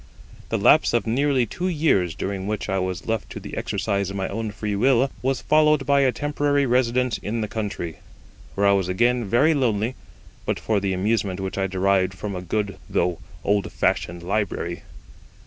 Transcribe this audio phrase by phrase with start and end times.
[0.49, 4.15] The lapse of nearly two years, during which I was left to the exercise of
[4.15, 7.97] my own free will, was followed by a temporary residence in the country,
[8.55, 9.93] where I was again very lonely
[10.43, 14.81] but for the amusement which I derived from a good though old fashioned library.